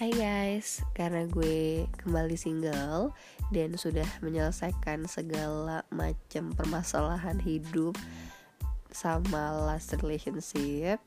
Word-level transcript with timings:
Hai 0.00 0.16
guys, 0.16 0.80
karena 0.96 1.28
gue 1.28 1.84
kembali 2.00 2.32
single 2.32 3.12
dan 3.52 3.76
sudah 3.76 4.08
menyelesaikan 4.24 5.04
segala 5.04 5.84
macam 5.92 6.56
permasalahan 6.56 7.36
hidup 7.36 8.00
sama 8.88 9.60
last 9.68 9.92
relationship, 10.00 11.04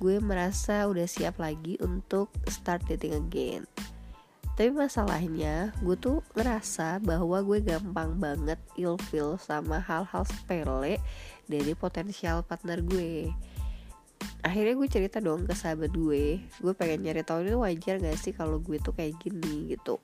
gue 0.00 0.16
merasa 0.16 0.88
udah 0.88 1.04
siap 1.04 1.36
lagi 1.44 1.76
untuk 1.84 2.32
start 2.48 2.80
dating 2.88 3.20
again. 3.20 3.68
Tapi 4.56 4.72
masalahnya, 4.72 5.76
gue 5.84 6.00
tuh 6.00 6.24
ngerasa 6.32 7.04
bahwa 7.04 7.44
gue 7.44 7.60
gampang 7.60 8.16
banget 8.16 8.56
ilfeel 8.80 9.36
sama 9.36 9.76
hal-hal 9.76 10.24
sepele 10.24 10.96
dari 11.52 11.76
potensial 11.76 12.40
partner 12.48 12.80
gue 12.80 13.28
akhirnya 14.40 14.74
gue 14.76 14.88
cerita 14.88 15.18
dong 15.20 15.44
ke 15.44 15.54
sahabat 15.54 15.92
gue. 15.92 16.40
Gue 16.60 16.72
pengen 16.76 17.04
nyari 17.04 17.22
tahu 17.24 17.44
ini 17.44 17.56
wajar 17.56 18.00
gak 18.00 18.16
sih 18.16 18.32
kalau 18.32 18.60
gue 18.60 18.80
tuh 18.80 18.96
kayak 18.96 19.16
gini 19.20 19.76
gitu. 19.76 20.00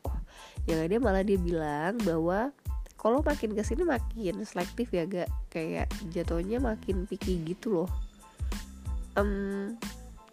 Yang 0.68 0.80
ada 0.90 0.96
malah 1.00 1.24
dia 1.24 1.38
bilang 1.40 1.96
bahwa 2.04 2.52
kalau 2.96 3.22
makin 3.22 3.54
ke 3.54 3.62
sini 3.62 3.86
makin 3.86 4.42
selektif 4.42 4.90
ya 4.90 5.06
gak 5.06 5.30
kayak 5.52 5.88
jatuhnya 6.10 6.58
makin 6.58 7.04
picky 7.04 7.40
gitu 7.44 7.82
loh. 7.82 7.90
Um, 9.16 9.76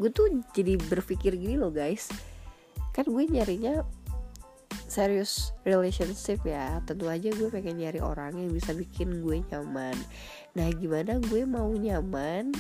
gue 0.01 0.11
tuh 0.11 0.27
jadi 0.51 0.75
berpikir 0.75 1.35
gini 1.39 1.55
loh 1.55 1.71
guys. 1.71 2.11
Kan 2.91 3.07
gue 3.07 3.23
nyarinya 3.29 3.85
serius 4.89 5.55
relationship 5.63 6.43
ya. 6.45 6.81
Tentu 6.83 7.07
aja 7.09 7.31
gue 7.31 7.47
pengen 7.49 7.79
nyari 7.81 8.03
orang 8.03 8.35
yang 8.37 8.51
bisa 8.51 8.75
bikin 8.75 9.23
gue 9.23 9.41
nyaman. 9.49 9.95
Nah 10.53 10.67
gimana 10.75 11.17
gue 11.17 11.47
mau 11.47 11.71
nyaman 11.71 12.53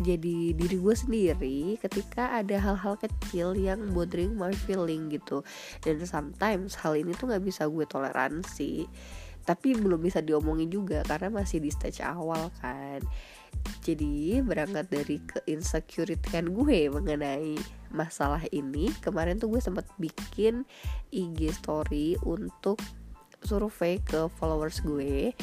jadi 0.00 0.56
diri 0.56 0.76
gue 0.80 0.96
sendiri 0.96 1.76
ketika 1.76 2.32
ada 2.32 2.56
hal-hal 2.56 2.96
kecil 2.96 3.52
yang 3.52 3.92
bothering 3.92 4.32
my 4.32 4.52
feeling 4.64 5.12
gitu. 5.12 5.44
Dan 5.84 6.00
sometimes 6.08 6.80
hal 6.80 6.96
ini 6.96 7.12
tuh 7.12 7.28
nggak 7.28 7.44
bisa 7.44 7.68
gue 7.68 7.84
toleransi. 7.84 8.88
Tapi 9.44 9.68
belum 9.76 10.00
bisa 10.00 10.24
diomongin 10.24 10.72
juga 10.72 11.04
karena 11.04 11.28
masih 11.28 11.60
di 11.60 11.68
stage 11.68 12.00
awal 12.00 12.48
kan. 12.64 13.04
Jadi 13.84 14.40
berangkat 14.40 14.88
dari 14.88 15.20
keinsecurity 15.20 16.40
gue 16.48 16.80
mengenai 16.88 17.60
masalah 17.92 18.40
ini 18.54 18.88
kemarin 19.02 19.36
tuh 19.36 19.52
gue 19.52 19.60
sempat 19.60 19.84
bikin 19.98 20.64
IG 21.10 21.50
story 21.52 22.14
untuk 22.22 22.78
survei 23.42 23.98
ke 24.00 24.30
followers 24.38 24.80
gue 24.84 25.34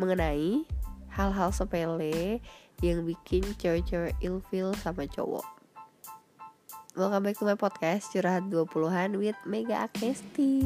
mengenai 0.00 0.66
hal-hal 1.12 1.52
sepele 1.52 2.40
yang 2.82 3.06
bikin 3.06 3.46
cewek-cewek 3.62 4.18
ilfeel 4.18 4.74
sama 4.82 5.06
cowok. 5.06 5.46
Welcome 6.98 7.30
back 7.30 7.38
to 7.38 7.46
my 7.46 7.54
podcast 7.54 8.10
Curhat 8.10 8.50
20-an 8.50 9.16
with 9.22 9.38
Mega 9.46 9.86
Akesti. 9.86 10.60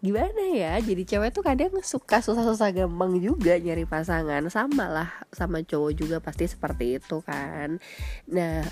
Gimana 0.00 0.42
ya 0.54 0.80
Jadi 0.80 1.04
cewek 1.04 1.30
tuh 1.30 1.44
kadang 1.44 1.76
suka 1.84 2.24
susah-susah 2.24 2.72
gampang 2.72 3.20
juga 3.20 3.60
nyari 3.60 3.84
pasangan. 3.84 4.48
Sama 4.48 4.88
lah 4.88 5.12
sama 5.28 5.60
cowok 5.60 5.92
juga 5.92 6.16
pasti 6.24 6.48
seperti 6.48 6.96
itu 6.96 7.20
kan. 7.20 7.76
Nah 8.32 8.64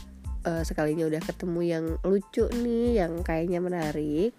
uh, 0.49 0.63
sekalinya 0.65 1.05
udah 1.05 1.21
ketemu 1.21 1.61
yang 1.63 1.85
lucu 2.01 2.49
nih 2.49 3.05
Yang 3.05 3.13
kayaknya 3.29 3.61
menarik. 3.61 4.33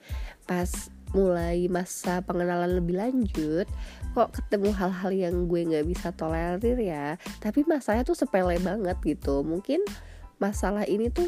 Pas 0.49 0.89
mulai 1.15 1.71
masa 1.71 2.19
pengenalan 2.19 2.83
lebih 2.83 2.99
lanjut 2.99 3.63
kok 4.11 4.35
ketemu 4.35 4.71
hal-hal 4.75 5.11
yang 5.11 5.35
gue 5.47 5.61
nggak 5.63 5.87
bisa 5.87 6.11
tolerir 6.15 6.79
ya. 6.79 7.15
Tapi 7.43 7.63
masalahnya 7.67 8.07
tuh 8.07 8.15
sepele 8.15 8.59
banget 8.59 8.95
gitu. 9.03 9.43
Mungkin 9.43 9.83
masalah 10.39 10.87
ini 10.87 11.11
tuh 11.11 11.27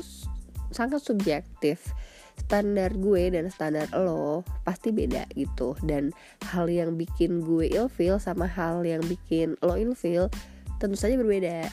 sangat 0.71 1.03
subjektif. 1.03 1.91
Standar 2.37 2.93
gue 2.95 3.33
dan 3.33 3.51
standar 3.51 3.91
lo 3.91 4.47
pasti 4.63 4.95
beda 4.95 5.27
gitu. 5.35 5.75
Dan 5.83 6.15
hal 6.47 6.71
yang 6.71 6.95
bikin 6.95 7.43
gue 7.43 7.67
ilfeel 7.67 8.23
sama 8.23 8.47
hal 8.47 8.87
yang 8.87 9.03
bikin 9.03 9.59
lo 9.59 9.75
ilfeel 9.75 10.31
tentu 10.79 10.95
saja 10.95 11.19
berbeda. 11.19 11.67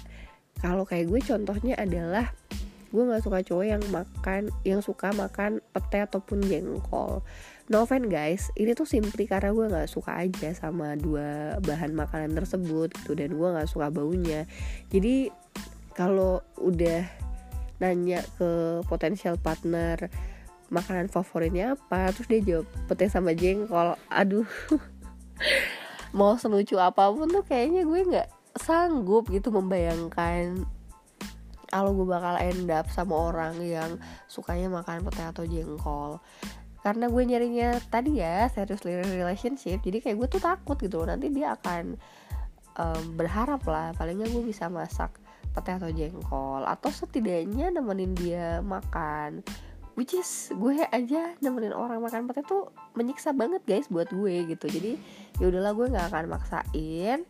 Kalau 0.58 0.82
kayak 0.82 1.14
gue 1.14 1.20
contohnya 1.22 1.78
adalah 1.78 2.32
gue 2.94 3.02
nggak 3.02 3.26
suka 3.26 3.42
cowok 3.42 3.66
yang 3.66 3.82
makan 3.90 4.54
yang 4.62 4.78
suka 4.78 5.10
makan 5.10 5.58
pete 5.74 5.98
ataupun 5.98 6.46
jengkol. 6.46 7.26
No 7.66 7.82
offense 7.82 8.06
guys. 8.06 8.54
Ini 8.54 8.78
tuh 8.78 8.86
simply 8.86 9.26
karena 9.26 9.50
gue 9.50 9.66
nggak 9.66 9.90
suka 9.90 10.14
aja 10.14 10.54
sama 10.54 10.94
dua 10.94 11.58
bahan 11.58 11.90
makanan 11.90 12.38
tersebut 12.38 12.94
gitu 13.02 13.18
dan 13.18 13.34
gue 13.34 13.48
nggak 13.50 13.66
suka 13.66 13.90
baunya. 13.90 14.46
Jadi 14.94 15.34
kalau 15.98 16.38
udah 16.62 17.02
nanya 17.82 18.22
ke 18.38 18.80
potensial 18.86 19.34
partner 19.34 20.06
makanan 20.70 21.10
favoritnya 21.10 21.74
apa 21.74 22.14
terus 22.14 22.30
dia 22.30 22.40
jawab 22.40 22.66
pete 22.86 23.10
sama 23.10 23.34
jengkol 23.34 23.98
aduh. 24.06 24.46
Mau 26.14 26.38
selucu 26.38 26.78
apa 26.78 27.10
pun 27.10 27.26
tuh 27.26 27.42
kayaknya 27.42 27.82
gue 27.82 28.00
nggak 28.06 28.28
sanggup 28.54 29.26
gitu 29.34 29.50
membayangkan 29.50 30.62
kalau 31.74 31.90
gue 31.90 32.06
bakal 32.06 32.38
end 32.38 32.70
up 32.70 32.86
sama 32.86 33.34
orang 33.34 33.58
yang 33.58 33.98
sukanya 34.30 34.70
makan 34.70 35.02
pete 35.02 35.26
atau 35.26 35.42
jengkol. 35.42 36.22
Karena 36.86 37.10
gue 37.10 37.22
nyarinya 37.26 37.82
tadi 37.90 38.22
ya 38.22 38.46
serius 38.46 38.86
relationship 38.86 39.82
jadi 39.82 39.98
kayak 39.98 40.16
gue 40.22 40.28
tuh 40.38 40.38
takut 40.38 40.78
gitu 40.78 41.02
loh. 41.02 41.10
Nanti 41.10 41.34
dia 41.34 41.58
akan 41.58 41.98
um, 42.78 43.02
berharap 43.18 43.66
lah 43.66 43.90
palingnya 43.98 44.30
gue 44.30 44.46
bisa 44.46 44.70
masak 44.70 45.18
pete 45.50 45.74
atau 45.74 45.90
jengkol 45.90 46.62
atau 46.62 46.94
setidaknya 46.94 47.74
nemenin 47.74 48.14
dia 48.14 48.62
makan. 48.62 49.42
Which 49.98 50.14
is 50.14 50.54
gue 50.54 50.78
aja 50.78 51.34
nemenin 51.42 51.74
orang 51.74 51.98
makan 51.98 52.30
pete 52.30 52.46
tuh 52.46 52.70
menyiksa 52.94 53.34
banget 53.34 53.66
guys 53.66 53.90
buat 53.90 54.14
gue 54.14 54.46
gitu. 54.46 54.70
Jadi 54.70 54.94
ya 55.42 55.50
udahlah 55.50 55.74
gue 55.74 55.90
nggak 55.90 56.06
akan 56.06 56.24
maksain 56.38 57.26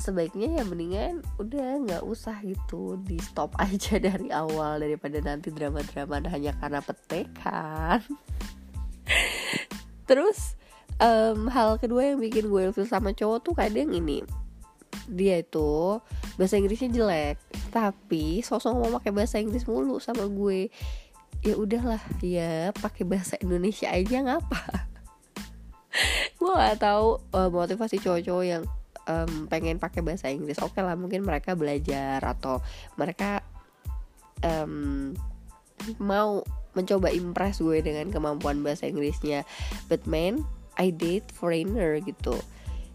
sebaiknya 0.00 0.60
ya 0.60 0.62
mendingan 0.64 1.20
udah 1.36 1.82
nggak 1.84 2.02
usah 2.06 2.36
gitu. 2.44 2.96
Di 3.02 3.20
stop 3.20 3.56
aja 3.62 3.98
dari 4.00 4.32
awal 4.32 4.80
daripada 4.80 5.20
nanti 5.20 5.52
drama-drama 5.52 6.22
hanya 6.32 6.56
karena 6.56 6.80
petekan 6.80 8.00
terus 10.08 10.54
um, 11.00 11.48
hal 11.48 11.78
kedua 11.78 12.14
yang 12.14 12.18
bikin 12.20 12.48
gue 12.50 12.70
ilfil 12.70 12.86
sama 12.86 13.12
cowok 13.16 13.38
tuh 13.42 13.54
kadang 13.56 13.90
ini. 13.92 14.22
Dia 15.08 15.42
itu 15.42 15.98
bahasa 16.38 16.56
Inggrisnya 16.56 16.92
jelek 16.92 17.36
tapi 17.72 18.44
sosok 18.44 18.76
mau 18.76 19.00
pakai 19.00 19.12
bahasa 19.12 19.40
Inggris 19.40 19.64
mulu 19.64 19.98
sama 19.98 20.28
gue. 20.28 20.68
Ya 21.42 21.58
udahlah 21.58 21.98
ya 22.22 22.70
pakai 22.70 23.02
bahasa 23.02 23.34
Indonesia 23.42 23.90
aja 23.90 24.22
ngapa? 24.22 24.62
Gue 26.38 26.54
gak 26.54 26.78
tahu 26.78 27.18
uh, 27.34 27.50
motivasi 27.50 27.98
cowok-cowok 27.98 28.46
yang 28.46 28.62
um, 29.08 29.46
pengen 29.48 29.78
pakai 29.78 30.04
bahasa 30.04 30.28
Inggris. 30.30 30.60
Oke 30.60 30.78
okay 30.78 30.82
lah 30.84 30.94
mungkin 30.98 31.26
mereka 31.26 31.56
belajar 31.56 32.22
atau 32.22 32.60
mereka 32.98 33.42
um, 34.44 35.14
mau 35.98 36.46
mencoba 36.72 37.12
impress 37.12 37.60
gue 37.60 37.84
dengan 37.84 38.08
kemampuan 38.08 38.64
bahasa 38.64 38.88
Inggrisnya. 38.88 39.44
But 39.90 40.06
man 40.08 40.46
I 40.80 40.88
date 40.92 41.28
foreigner 41.32 42.00
gitu 42.00 42.40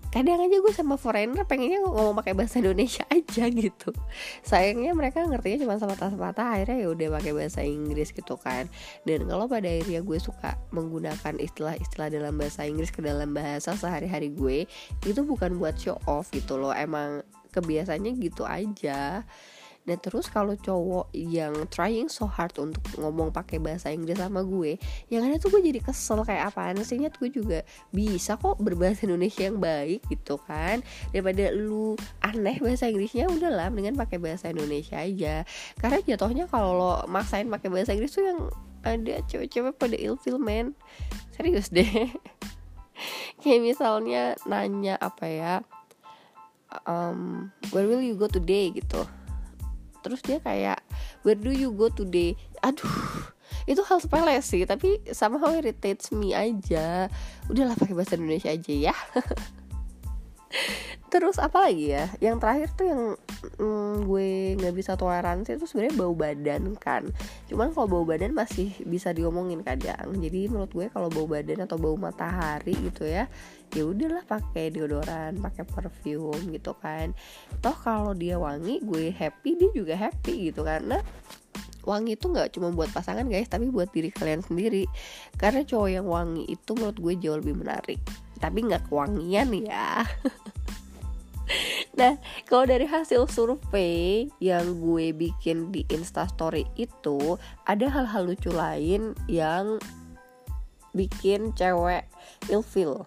kadang 0.08 0.40
aja 0.40 0.58
gue 0.58 0.74
sama 0.74 0.96
foreigner 0.96 1.44
pengennya 1.44 1.84
ngomong 1.84 2.16
pakai 2.18 2.34
bahasa 2.34 2.64
Indonesia 2.64 3.04
aja 3.16 3.48
gitu. 3.52 3.92
Sayangnya 4.42 4.92
mereka 4.96 5.24
ngertinya 5.24 5.68
cuma 5.68 5.76
sama 5.78 5.96
sepatah 5.96 6.48
akhirnya 6.58 6.78
ya 6.84 6.88
udah 6.92 7.08
pakai 7.20 7.32
bahasa 7.36 7.60
Inggris 7.64 8.16
gitu 8.16 8.36
kan. 8.40 8.72
Dan 9.04 9.28
kalau 9.28 9.46
pada 9.46 9.68
akhirnya 9.68 10.02
gue 10.02 10.20
suka 10.20 10.56
menggunakan 10.72 11.36
istilah-istilah 11.38 12.10
dalam 12.14 12.34
bahasa 12.40 12.64
Inggris 12.64 12.90
ke 12.90 13.04
dalam 13.04 13.36
bahasa 13.36 13.76
sehari-hari 13.76 14.32
gue 14.32 14.68
itu 15.04 15.22
bukan 15.24 15.60
buat 15.60 15.76
show 15.76 16.00
off 16.08 16.32
gitu 16.32 16.56
loh. 16.56 16.72
Emang 16.72 17.22
kebiasaannya 17.52 18.12
gitu 18.22 18.46
aja 18.46 19.26
Nah 19.88 19.96
terus 19.98 20.28
kalau 20.28 20.54
cowok 20.54 21.10
yang 21.16 21.56
trying 21.72 22.12
so 22.12 22.28
hard 22.28 22.54
untuk 22.60 22.84
ngomong 23.00 23.32
pakai 23.32 23.58
bahasa 23.58 23.90
Inggris 23.90 24.20
sama 24.20 24.44
gue, 24.44 24.76
yang 25.08 25.24
ada 25.24 25.40
tuh 25.40 25.56
gue 25.56 25.64
jadi 25.64 25.80
kesel 25.80 26.22
kayak 26.28 26.52
apaan 26.54 26.78
sih 26.84 27.00
nyet 27.00 27.16
gue 27.18 27.32
juga 27.32 27.64
bisa 27.96 28.36
kok 28.36 28.60
berbahasa 28.60 29.08
Indonesia 29.08 29.48
yang 29.48 29.58
baik 29.58 30.04
gitu 30.12 30.36
kan. 30.44 30.84
Daripada 31.16 31.56
lu 31.56 31.96
aneh 32.20 32.60
bahasa 32.60 32.92
Inggrisnya 32.92 33.32
udahlah 33.32 33.72
mendingan 33.72 33.96
pakai 33.96 34.20
bahasa 34.20 34.52
Indonesia 34.52 35.00
aja. 35.00 35.48
Karena 35.80 36.04
jatuhnya 36.04 36.46
kalau 36.52 36.76
lo 36.76 36.92
maksain 37.08 37.48
pakai 37.48 37.72
bahasa 37.72 37.96
Inggris 37.96 38.12
tuh 38.12 38.28
yang 38.28 38.40
ada 38.84 39.24
cewek-cewek 39.26 39.80
pada 39.80 39.96
ilfil 39.96 40.38
man. 40.38 40.76
Serius 41.34 41.72
deh. 41.72 41.88
kayak 43.42 43.62
misalnya 43.62 44.34
nanya 44.50 44.98
apa 44.98 45.26
ya 45.30 45.54
um, 46.84 47.52
where 47.72 47.88
will 47.88 48.02
you 48.02 48.18
go 48.18 48.28
today 48.28 48.74
gitu 48.74 49.06
terus 50.08 50.24
dia 50.24 50.40
kayak 50.42 50.80
where 51.28 51.38
do 51.38 51.52
you 51.52 51.76
go 51.76 51.92
today? 51.92 52.34
Aduh 52.64 52.88
itu 53.68 53.84
hal 53.84 54.00
sepele 54.00 54.40
sih 54.40 54.64
tapi 54.64 55.04
somehow 55.12 55.52
irritates 55.52 56.12
me 56.16 56.32
aja. 56.32 57.12
Udahlah 57.52 57.76
pakai 57.76 57.96
bahasa 57.96 58.16
Indonesia 58.16 58.52
aja 58.52 58.74
ya. 58.92 58.96
Terus 61.12 61.40
apa 61.40 61.68
lagi 61.68 61.92
ya? 61.92 62.08
Yang 62.24 62.36
terakhir 62.40 62.68
tuh 62.76 62.86
yang 62.88 63.02
mm, 63.58 64.06
gue 64.06 64.30
nggak 64.58 64.76
bisa 64.76 64.94
toleransi 64.98 65.58
itu 65.58 65.66
sebenarnya 65.70 65.96
bau 65.98 66.14
badan 66.14 66.74
kan. 66.78 67.04
Cuman 67.50 67.74
kalau 67.74 67.88
bau 67.88 68.06
badan 68.06 68.34
masih 68.34 68.74
bisa 68.86 69.14
diomongin 69.14 69.62
kadang. 69.62 70.14
Jadi 70.18 70.50
menurut 70.50 70.72
gue 70.74 70.88
kalau 70.90 71.10
bau 71.12 71.28
badan 71.30 71.66
atau 71.66 71.78
bau 71.78 71.96
matahari 71.96 72.74
gitu 72.78 73.06
ya 73.06 73.30
ya 73.76 73.84
udahlah 73.84 74.24
pakai 74.24 74.72
deodoran 74.72 75.38
pakai 75.44 75.64
perfume 75.68 76.56
gitu 76.56 76.74
kan. 76.80 77.12
Toh 77.60 77.76
kalau 77.76 78.16
dia 78.16 78.40
wangi 78.40 78.80
gue 78.82 79.12
happy 79.12 79.60
dia 79.60 79.70
juga 79.76 79.94
happy 79.98 80.52
gitu. 80.52 80.64
Karena 80.66 81.00
wangi 81.88 82.20
itu 82.20 82.28
nggak 82.28 82.52
cuma 82.52 82.68
buat 82.76 82.92
pasangan 82.92 83.24
guys 83.32 83.48
tapi 83.48 83.70
buat 83.70 83.92
diri 83.92 84.10
kalian 84.10 84.42
sendiri. 84.42 84.88
Karena 85.36 85.62
cowok 85.64 85.90
yang 85.92 86.08
wangi 86.08 86.48
itu 86.48 86.72
menurut 86.74 86.98
gue 86.98 87.14
jauh 87.20 87.38
lebih 87.40 87.56
menarik. 87.60 88.00
Tapi 88.38 88.70
nggak 88.70 88.94
kewangian 88.94 89.50
ya 89.66 90.06
Nah, 91.98 92.14
kalau 92.46 92.70
dari 92.70 92.86
hasil 92.86 93.26
survei 93.26 94.30
yang 94.38 94.78
gue 94.78 95.10
bikin 95.18 95.74
di 95.74 95.82
Instastory 95.90 96.70
itu 96.78 97.42
ada 97.66 97.90
hal-hal 97.90 98.30
lucu 98.30 98.54
lain 98.54 99.18
yang 99.26 99.82
bikin 100.94 101.58
cewek 101.58 102.06
ilfil. 102.54 103.02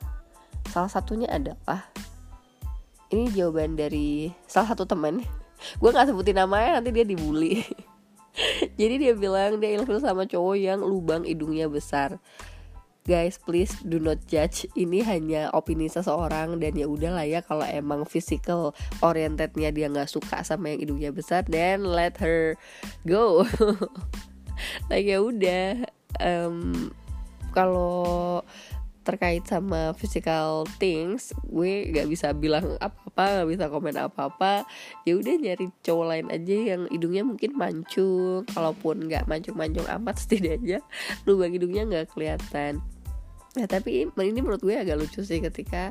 Salah 0.75 0.91
satunya 0.91 1.31
adalah 1.31 1.87
ini 3.15 3.31
jawaban 3.31 3.79
dari 3.79 4.35
salah 4.51 4.75
satu 4.75 4.83
temen. 4.91 5.23
Gue 5.79 5.95
nggak 5.95 6.11
sebutin 6.11 6.43
namanya 6.43 6.83
nanti 6.83 6.91
dia 6.91 7.07
dibully. 7.07 7.63
Jadi 8.81 8.95
dia 9.07 9.15
bilang 9.15 9.63
dia 9.63 9.79
ilfil 9.79 10.03
sama 10.03 10.27
cowok 10.27 10.57
yang 10.59 10.83
lubang 10.83 11.23
hidungnya 11.23 11.71
besar 11.71 12.19
guys 13.11 13.43
please 13.43 13.75
do 13.83 13.99
not 13.99 14.23
judge. 14.31 14.71
Ini 14.79 15.03
hanya 15.03 15.51
opini 15.51 15.91
seseorang 15.91 16.63
dan 16.63 16.79
ya 16.79 16.87
udahlah 16.87 17.27
ya 17.27 17.43
kalau 17.43 17.67
emang 17.67 18.07
physical 18.07 18.71
orientednya 19.03 19.75
dia 19.75 19.91
nggak 19.91 20.07
suka 20.07 20.47
sama 20.47 20.71
yang 20.71 20.87
hidungnya 20.87 21.11
besar 21.11 21.43
then 21.51 21.83
let 21.83 22.15
her 22.23 22.55
go. 23.03 23.43
Like 24.93 25.11
ya 25.11 25.19
udah 25.19 25.83
um, 26.23 26.95
kalau 27.51 28.47
terkait 29.01 29.43
sama 29.49 29.97
physical 29.97 30.69
things 30.77 31.33
gue 31.49 31.89
nggak 31.89 32.07
bisa 32.07 32.31
bilang 32.37 32.77
apa-apa 32.79 33.43
nggak 33.43 33.51
bisa 33.51 33.65
komen 33.67 33.97
apa-apa. 33.99 34.63
Ya 35.03 35.19
udah 35.19 35.35
nyari 35.35 35.67
cowok 35.83 36.07
lain 36.07 36.27
aja 36.31 36.57
yang 36.77 36.87
hidungnya 36.87 37.27
mungkin 37.27 37.59
mancung. 37.59 38.47
Kalaupun 38.47 39.11
nggak 39.11 39.27
mancung-mancung 39.27 39.91
amat 39.99 40.15
setidaknya 40.23 40.79
lubang 41.27 41.51
hidungnya 41.51 41.83
nggak 41.91 42.15
kelihatan 42.15 42.79
ya 43.59 43.67
tapi 43.67 44.07
ini 44.07 44.41
menurut 44.41 44.63
gue 44.63 44.79
agak 44.79 44.99
lucu 44.99 45.27
sih 45.27 45.43
ketika 45.43 45.91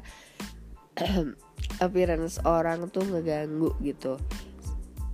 appearance 1.84 2.40
orang 2.48 2.88
tuh 2.92 3.04
ngeganggu 3.04 3.76
gitu. 3.84 4.20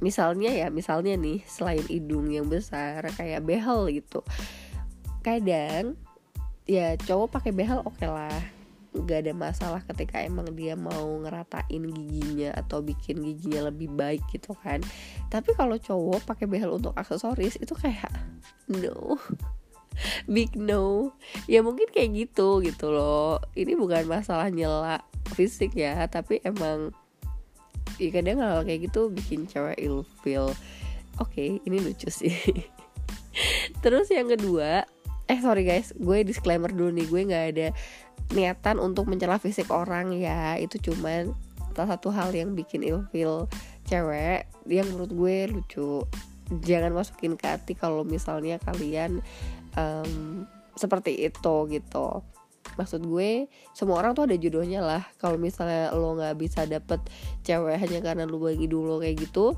Misalnya 0.03 0.51
ya 0.51 0.67
misalnya 0.69 1.15
nih 1.15 1.41
selain 1.47 1.85
hidung 1.87 2.29
yang 2.29 2.45
besar 2.45 3.01
kayak 3.15 3.45
behel 3.45 3.89
gitu. 3.89 4.21
Kadang 5.25 5.97
ya 6.65 6.97
cowok 6.97 7.39
pakai 7.39 7.51
behel 7.55 7.81
oke 7.81 7.97
okay 7.97 8.09
lah. 8.09 8.41
Nggak 8.95 9.27
ada 9.27 9.33
masalah 9.35 9.81
ketika 9.83 10.23
emang 10.23 10.55
dia 10.55 10.77
mau 10.77 11.19
ngeratain 11.19 11.83
giginya 11.91 12.55
atau 12.55 12.79
bikin 12.79 13.23
giginya 13.23 13.71
lebih 13.71 13.91
baik 13.91 14.23
gitu 14.31 14.53
kan. 14.61 14.83
Tapi 15.31 15.55
kalau 15.57 15.79
cowok 15.79 16.27
pakai 16.27 16.45
behel 16.45 16.75
untuk 16.75 16.95
aksesoris 16.95 17.57
itu 17.59 17.73
kayak 17.75 18.11
no 18.69 19.17
big 20.33 20.53
no. 20.57 21.13
Ya 21.49 21.65
mungkin 21.65 21.89
kayak 21.91 22.13
gitu 22.15 22.63
gitu 22.63 22.91
loh. 22.91 23.43
Ini 23.53 23.75
bukan 23.77 24.05
masalah 24.09 24.49
nyela 24.49 25.03
fisik 25.33 25.73
ya 25.73 26.05
tapi 26.05 26.39
emang 26.45 26.93
ya 27.97 28.09
kadang 28.11 28.43
hal 28.43 28.61
kayak 28.67 28.91
gitu 28.91 29.09
bikin 29.09 29.47
cewek 29.47 29.79
ilfeel 29.79 30.51
oke 31.17 31.31
okay, 31.31 31.63
ini 31.63 31.79
lucu 31.81 32.11
sih. 32.11 32.35
Terus 33.83 34.07
yang 34.11 34.27
kedua 34.31 34.85
eh 35.25 35.39
sorry 35.41 35.65
guys 35.65 35.89
gue 35.97 36.21
disclaimer 36.21 36.69
dulu 36.69 36.93
nih 36.93 37.07
gue 37.09 37.21
nggak 37.25 37.45
ada 37.57 37.67
niatan 38.37 38.77
untuk 38.77 39.07
mencela 39.09 39.39
fisik 39.39 39.71
orang 39.71 40.13
ya. 40.15 40.59
Itu 40.59 40.77
cuman 40.81 41.33
salah 41.75 41.97
satu 41.99 42.07
hal 42.13 42.31
yang 42.31 42.55
bikin 42.55 42.83
ilfeel 42.87 43.51
cewek 43.87 44.47
yang 44.67 44.87
menurut 44.91 45.11
gue 45.11 45.35
lucu. 45.51 46.03
Jangan 46.61 46.93
masukin 46.93 47.35
ke 47.41 47.45
hati 47.49 47.73
kalau 47.73 48.05
misalnya 48.05 48.61
kalian 48.61 49.25
um, 49.75 50.43
seperti 50.75 51.27
itu 51.27 51.55
gitu. 51.71 52.23
Maksud 52.75 53.05
gue 53.07 53.47
semua 53.71 54.01
orang 54.01 54.17
tuh 54.17 54.27
ada 54.27 54.35
jodohnya 54.35 54.81
lah. 54.83 55.03
Kalau 55.21 55.39
misalnya 55.39 55.93
lo 55.95 56.17
nggak 56.17 56.35
bisa 56.35 56.67
dapet 56.67 56.99
cewek 57.45 57.77
hanya 57.79 57.99
karena 58.03 58.23
lo 58.27 58.41
bagi 58.41 58.67
dulu 58.67 58.99
kayak 58.99 59.21
gitu 59.29 59.55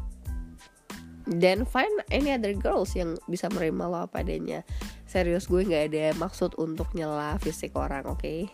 then 1.27 1.67
find 1.67 1.91
any 2.07 2.31
other 2.31 2.55
girls 2.55 2.95
yang 2.95 3.19
bisa 3.27 3.51
menerima 3.51 3.83
lo 3.83 4.07
apa 4.07 4.23
adanya. 4.23 4.63
Serius 5.03 5.51
gue 5.51 5.67
nggak 5.67 5.91
ada 5.91 6.15
maksud 6.15 6.55
untuk 6.55 6.87
nyela 6.95 7.35
fisik 7.43 7.75
orang 7.75 8.07
oke? 8.07 8.23
Okay? 8.23 8.47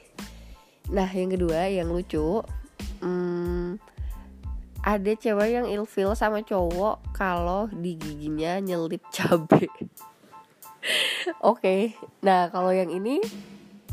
nah 0.92 1.08
yang 1.08 1.32
kedua 1.32 1.72
yang 1.72 1.88
lucu 1.88 2.44
hmm, 3.00 3.80
ada 4.84 5.12
cewek 5.16 5.50
yang 5.56 5.68
ilfil 5.72 6.12
sama 6.12 6.44
cowok 6.44 7.16
kalau 7.16 7.72
di 7.72 7.96
giginya 7.96 8.60
nyelip 8.60 9.00
cabe 9.16 9.72
oke 11.40 11.60
okay. 11.60 11.96
nah 12.20 12.52
kalau 12.52 12.72
yang 12.72 12.92
ini 12.92 13.24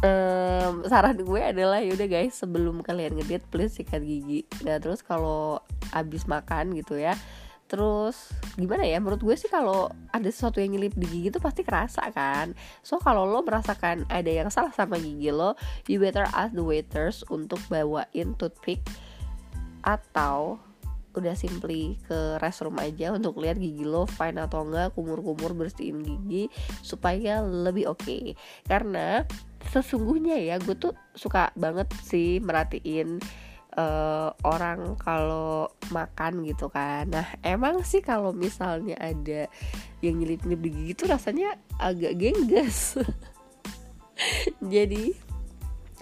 um, 0.04 0.84
saran 0.88 1.18
gue 1.20 1.40
adalah 1.40 1.80
yaudah 1.84 2.08
guys 2.08 2.36
sebelum 2.36 2.80
kalian 2.84 3.16
ngedit 3.16 3.44
please 3.48 3.76
sikat 3.76 4.02
gigi 4.02 4.44
nah 4.64 4.80
terus 4.80 5.04
kalau 5.04 5.60
abis 5.94 6.26
makan 6.26 6.74
gitu 6.76 6.98
ya 6.98 7.14
terus 7.70 8.34
gimana 8.58 8.82
ya 8.82 8.98
menurut 8.98 9.22
gue 9.22 9.36
sih 9.38 9.46
kalau 9.46 9.86
ada 10.10 10.26
sesuatu 10.26 10.58
yang 10.58 10.74
nyelip 10.74 10.90
di 10.98 11.06
gigi 11.06 11.28
itu 11.30 11.38
pasti 11.38 11.62
kerasa 11.62 12.02
kan 12.10 12.50
so 12.82 12.98
kalau 12.98 13.22
lo 13.22 13.46
merasakan 13.46 14.02
ada 14.10 14.26
yang 14.26 14.50
salah 14.50 14.74
sama 14.74 14.98
gigi 14.98 15.30
lo 15.30 15.54
you 15.86 16.02
better 16.02 16.26
ask 16.34 16.50
the 16.50 16.64
waiters 16.64 17.22
untuk 17.30 17.62
bawain 17.70 18.34
toothpick 18.34 18.82
atau 19.86 20.58
udah 21.14 21.34
simply 21.34 21.98
ke 22.06 22.38
restroom 22.38 22.78
aja 22.78 23.10
untuk 23.10 23.42
lihat 23.42 23.58
gigi 23.58 23.82
lo 23.82 24.06
fine 24.06 24.38
atau 24.38 24.62
enggak 24.62 24.94
kumur-kumur 24.94 25.54
bersihin 25.58 26.06
gigi 26.06 26.46
supaya 26.86 27.42
lebih 27.42 27.90
oke 27.90 28.06
okay. 28.06 28.38
karena 28.70 29.26
sesungguhnya 29.74 30.38
ya 30.38 30.56
gue 30.62 30.78
tuh 30.78 30.94
suka 31.12 31.50
banget 31.58 31.90
sih 32.06 32.38
merhatiin 32.38 33.18
uh, 33.76 34.30
orang 34.46 34.94
kalau 34.98 35.70
makan 35.90 36.46
gitu 36.46 36.70
kan 36.70 37.10
nah 37.10 37.26
emang 37.42 37.82
sih 37.82 38.02
kalau 38.02 38.30
misalnya 38.30 38.94
ada 38.98 39.50
yang 40.00 40.18
nyelip-nyelip 40.18 40.62
di 40.62 40.70
gigi 40.70 40.92
tuh 40.94 41.08
rasanya 41.10 41.58
agak 41.78 42.16
genggas 42.18 42.98
jadi 44.74 45.14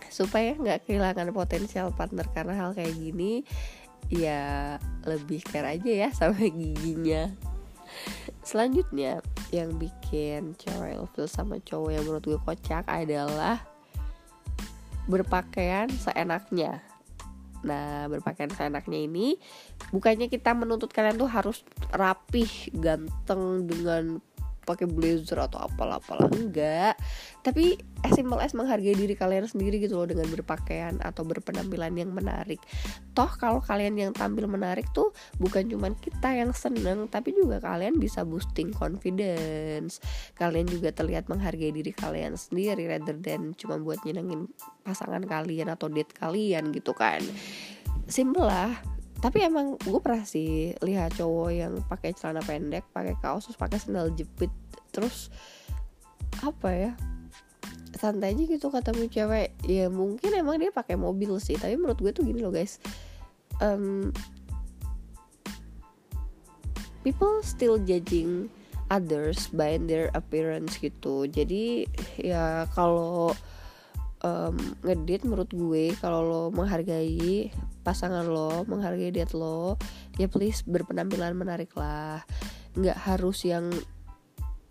supaya 0.09 0.59
nggak 0.59 0.89
kehilangan 0.89 1.31
potensial 1.31 1.95
partner 1.95 2.27
karena 2.35 2.55
hal 2.59 2.71
kayak 2.75 2.91
gini 2.97 3.47
ya 4.09 4.77
lebih 5.05 5.45
care 5.45 5.77
aja 5.77 5.93
ya 6.07 6.09
sama 6.13 6.41
giginya. 6.41 7.33
Selanjutnya 8.45 9.21
yang 9.53 9.77
bikin 9.77 10.57
cewek 10.57 10.97
ilfil 10.97 11.29
sama 11.29 11.61
cowok 11.61 11.91
yang 11.93 12.05
menurut 12.05 12.25
gue 12.25 12.41
kocak 12.41 12.85
adalah 12.89 13.61
berpakaian 15.09 15.89
seenaknya. 15.89 16.85
Nah, 17.65 18.07
berpakaian 18.07 18.53
seenaknya 18.55 19.03
ini 19.03 19.35
bukannya 19.91 20.31
kita 20.31 20.55
menuntut 20.55 20.95
kalian 20.95 21.19
tuh 21.19 21.27
harus 21.27 21.65
rapih, 21.91 22.49
ganteng 22.77 23.67
dengan 23.67 24.23
pakai 24.69 24.85
blazer 24.85 25.41
atau 25.41 25.65
apalah 25.65 25.97
apalah 25.97 26.29
enggak. 26.37 27.01
Tapi 27.41 27.81
as 28.05 28.13
simple 28.13 28.37
as 28.37 28.53
menghargai 28.53 28.93
diri 28.93 29.17
kalian 29.17 29.49
sendiri 29.49 29.81
gitu 29.81 29.97
loh 29.97 30.05
dengan 30.05 30.29
berpakaian 30.29 31.01
atau 31.01 31.25
berpenampilan 31.25 31.97
yang 31.97 32.13
menarik. 32.13 32.61
Toh 33.17 33.33
kalau 33.41 33.65
kalian 33.65 33.97
yang 33.97 34.13
tampil 34.13 34.45
menarik 34.45 34.85
tuh 34.93 35.17
bukan 35.41 35.65
cuman 35.73 35.97
kita 35.97 36.37
yang 36.37 36.53
seneng 36.53 37.09
tapi 37.09 37.33
juga 37.33 37.65
kalian 37.65 37.97
bisa 37.97 38.29
boosting 38.29 38.77
confidence. 38.77 40.05
Kalian 40.37 40.69
juga 40.69 40.93
terlihat 40.93 41.33
menghargai 41.33 41.73
diri 41.73 41.97
kalian 41.97 42.37
sendiri 42.37 42.85
rather 42.85 43.17
than 43.17 43.57
cuma 43.57 43.81
buat 43.81 44.05
nyenengin 44.05 44.53
pasangan 44.85 45.25
kalian 45.25 45.73
atau 45.73 45.89
date 45.89 46.13
kalian 46.13 46.69
gitu 46.77 46.93
kan. 46.93 47.25
Simple 48.05 48.45
lah 48.45 48.98
tapi 49.19 49.43
emang 49.43 49.75
gue 49.83 50.01
pernah 50.01 50.23
sih 50.23 50.75
lihat 50.79 51.19
cowok 51.19 51.51
yang 51.51 51.75
pakai 51.91 52.15
celana 52.15 52.39
pendek 52.43 52.87
pakai 52.95 53.19
kaos 53.19 53.51
terus 53.51 53.59
pakai 53.59 53.79
sandal 53.83 54.15
jepit 54.15 54.51
terus 54.95 55.31
apa 56.39 56.71
ya 56.71 56.93
santai 57.99 58.31
aja 58.37 58.43
gitu 58.47 58.71
ketemu 58.71 59.05
cewek. 59.11 59.49
Ya 59.67 59.91
mungkin 59.91 60.31
emang 60.31 60.63
dia 60.63 60.71
pakai 60.71 60.95
mobil 60.95 61.35
sih 61.43 61.59
tapi 61.59 61.75
menurut 61.75 61.99
gue 61.99 62.13
tuh 62.15 62.23
gini 62.23 62.39
loh 62.39 62.55
guys. 62.55 62.79
Um, 63.59 64.15
people 67.03 67.43
still 67.43 67.83
judging 67.83 68.47
others 68.89 69.51
by 69.51 69.83
their 69.83 70.15
appearance 70.15 70.79
gitu. 70.79 71.27
Jadi 71.27 71.91
ya 72.23 72.71
kalau 72.71 73.35
um, 74.23 74.57
ngedit 74.87 75.27
menurut 75.27 75.51
gue 75.51 75.91
kalau 75.99 76.21
lo 76.23 76.43
menghargai 76.55 77.51
pasangan 77.89 78.29
lo 78.29 78.69
menghargai 78.69 79.09
diet 79.09 79.33
lo 79.33 79.81
ya 80.21 80.29
please 80.29 80.61
berpenampilan 80.69 81.33
menarik 81.33 81.73
lah 81.73 82.21
nggak 82.77 83.01
harus 83.09 83.49
yang 83.49 83.73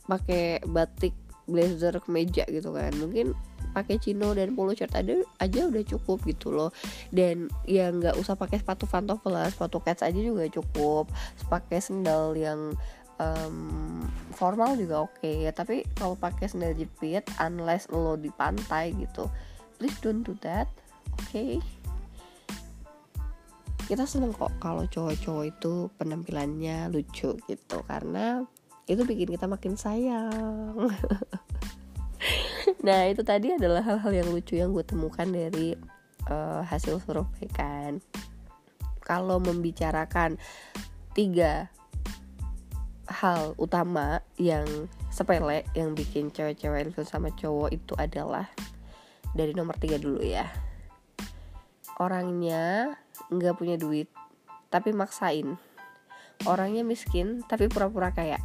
pakai 0.06 0.62
batik 0.70 1.18
blazer 1.50 1.98
kemeja 1.98 2.46
gitu 2.46 2.70
kan 2.78 2.94
mungkin 3.02 3.34
pakai 3.74 3.98
chino 3.98 4.38
dan 4.38 4.54
polo 4.54 4.78
shirt 4.78 4.94
ada 4.94 5.26
aja 5.42 5.66
udah 5.66 5.84
cukup 5.86 6.22
gitu 6.30 6.54
loh 6.54 6.70
dan 7.10 7.50
ya 7.66 7.90
nggak 7.90 8.14
usah 8.22 8.38
pakai 8.38 8.62
sepatu 8.62 8.86
pantofel 8.86 9.34
sepatu 9.50 9.82
cats 9.82 10.06
aja 10.06 10.18
juga 10.18 10.46
cukup 10.50 11.10
pakai 11.50 11.82
sendal 11.82 12.38
yang 12.38 12.78
um, 13.18 14.02
formal 14.34 14.78
juga 14.78 15.06
oke 15.06 15.18
okay. 15.18 15.50
tapi 15.54 15.86
kalau 15.98 16.14
pakai 16.14 16.50
sandal 16.50 16.78
jepit 16.78 17.26
unless 17.42 17.90
lo 17.90 18.18
di 18.18 18.30
pantai 18.34 18.94
gitu 18.94 19.30
please 19.78 19.98
don't 20.02 20.26
do 20.26 20.34
that 20.42 20.70
oke 21.18 21.26
okay? 21.30 21.58
Kita 23.88 24.04
seneng 24.04 24.36
kok 24.36 24.52
kalau 24.60 24.84
cowok-cowok 24.84 25.46
itu 25.48 25.88
penampilannya 25.96 26.92
lucu 26.92 27.40
gitu 27.48 27.78
karena 27.88 28.44
itu 28.88 29.04
bikin 29.08 29.32
kita 29.32 29.48
makin 29.48 29.80
sayang. 29.80 30.76
Nah 32.84 33.08
itu 33.08 33.24
tadi 33.24 33.56
adalah 33.56 33.80
hal-hal 33.80 34.12
yang 34.24 34.28
lucu 34.28 34.60
yang 34.60 34.76
gue 34.76 34.84
temukan 34.84 35.28
dari 35.28 35.76
uh, 36.28 36.62
hasil 36.68 37.00
survei 37.00 37.48
kan. 37.52 38.04
Kalau 39.00 39.40
membicarakan 39.40 40.36
tiga 41.16 41.72
hal 43.08 43.56
utama 43.56 44.20
yang 44.36 44.68
sepele 45.08 45.64
yang 45.72 45.96
bikin 45.96 46.28
cewek-cewek 46.28 46.92
itu 46.92 47.08
sama 47.08 47.32
cowok 47.32 47.72
itu 47.72 47.96
adalah 47.96 48.52
dari 49.32 49.56
nomor 49.56 49.80
tiga 49.80 49.96
dulu 49.96 50.20
ya. 50.20 50.52
Orangnya 52.04 52.94
nggak 53.30 53.58
punya 53.58 53.76
duit 53.80 54.08
tapi 54.68 54.92
maksain. 54.92 55.56
Orangnya 56.46 56.86
miskin 56.86 57.42
tapi 57.50 57.66
pura-pura 57.66 58.14
kaya 58.14 58.38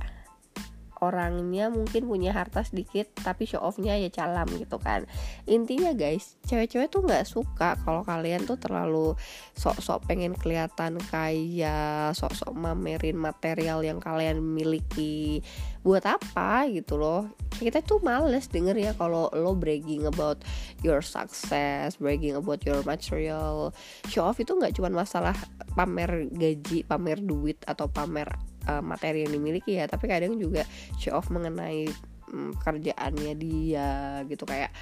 orangnya 1.03 1.67
mungkin 1.67 2.07
punya 2.07 2.31
harta 2.31 2.63
sedikit 2.63 3.11
tapi 3.19 3.43
show 3.43 3.59
offnya 3.59 3.99
ya 3.99 4.07
calam 4.15 4.47
gitu 4.55 4.79
kan. 4.79 5.03
Intinya 5.51 5.91
guys 5.91 6.39
cewek-cewek 6.47 6.89
tuh 6.95 7.03
nggak 7.03 7.27
suka 7.27 7.75
kalau 7.83 8.07
kalian 8.07 8.47
tuh 8.47 8.55
terlalu 8.55 9.19
sok-sok 9.59 10.07
pengen 10.07 10.39
kelihatan 10.39 11.03
kayak 11.11 12.15
sok-sok 12.15 12.55
mamerin 12.55 13.19
material 13.19 13.83
yang 13.83 13.99
kalian 13.99 14.39
miliki. 14.39 15.43
Buat 15.83 16.07
apa 16.07 16.71
gitu 16.71 16.95
loh? 16.95 17.27
Kita 17.59 17.83
tuh 17.83 17.99
males 17.99 18.47
denger 18.47 18.79
ya 18.79 18.93
kalau 18.95 19.27
lo 19.35 19.59
bragging 19.59 20.07
about 20.07 20.39
your 20.87 21.03
success 21.03 21.99
bragging 21.99 22.39
about 22.39 22.63
your 22.63 22.79
material. 22.87 23.75
Show 24.07 24.31
off 24.31 24.39
itu 24.39 24.55
nggak 24.55 24.79
cuma 24.79 24.95
masalah 24.95 25.35
pamer 25.75 26.31
gaji 26.31 26.87
pamer 26.87 27.19
duit 27.19 27.59
atau 27.67 27.91
pamer 27.91 28.52
uh, 28.69 28.83
materi 28.85 29.27
yang 29.27 29.33
dimiliki 29.35 29.79
ya 29.79 29.87
tapi 29.87 30.07
kadang 30.11 30.37
juga 30.39 30.67
show 30.99 31.17
off 31.17 31.31
mengenai 31.33 31.89
um, 32.33 32.53
kerjaannya 32.57 33.33
dia 33.37 34.23
gitu. 34.27 34.45
Kayak 34.49 34.73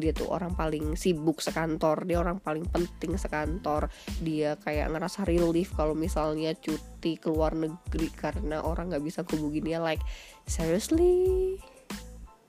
dia 0.00 0.16
tuh 0.16 0.32
orang 0.32 0.56
paling 0.56 0.96
sibuk 0.96 1.44
sekantor 1.44 2.08
dia 2.08 2.16
orang 2.16 2.40
paling 2.40 2.64
penting 2.72 3.20
sekantor. 3.20 3.92
Dia 4.24 4.56
kayak 4.56 4.88
ngerasa 4.96 5.28
relief 5.28 5.76
kalau 5.76 5.92
misalnya 5.92 6.56
cuti 6.56 7.20
ke 7.20 7.28
luar 7.28 7.52
negeri 7.52 8.08
karena 8.16 8.64
orang 8.64 8.88
nggak 8.88 9.04
bisa 9.04 9.20
hubungin 9.28 9.68
dia 9.68 9.78
like 9.82 10.00
seriously? 10.48 11.60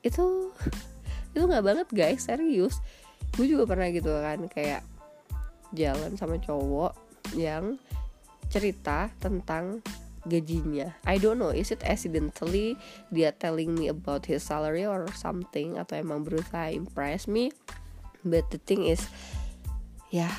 Itu 0.00 0.56
itu 1.36 1.44
nggak 1.44 1.64
banget 1.64 1.88
guys 1.92 2.24
serius. 2.24 2.80
Gue 3.36 3.48
juga 3.48 3.68
pernah 3.68 3.88
gitu 3.92 4.12
kan 4.12 4.48
kayak 4.48 4.82
jalan 5.72 6.12
sama 6.20 6.36
cowok 6.36 6.92
yang 7.32 7.80
cerita 8.52 9.08
tentang 9.16 9.80
gajinya. 10.26 10.94
I 11.06 11.18
don't 11.18 11.38
know 11.38 11.50
is 11.50 11.74
it 11.74 11.82
accidentally 11.82 12.78
dia 13.10 13.34
telling 13.34 13.74
me 13.74 13.90
about 13.90 14.26
his 14.26 14.42
salary 14.42 14.86
or 14.86 15.06
something 15.14 15.78
atau 15.78 15.98
emang 15.98 16.22
berusaha 16.22 16.70
impress 16.70 17.26
me? 17.26 17.50
But 18.22 18.50
the 18.54 18.62
thing 18.62 18.86
is 18.86 19.02
ya 20.14 20.30